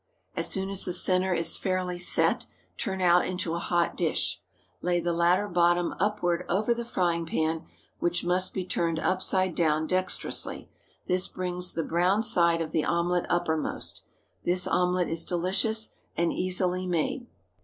[0.35, 4.41] As soon as the centre is fairly "set," turn out into a hot dish.
[4.81, 7.65] Lay the latter bottom upward over the frying pan,
[7.99, 10.71] which must be turned upside down dexterously.
[11.05, 14.01] This brings the browned side of the omelet uppermost.
[14.43, 17.27] This omelet is delicious and easily made.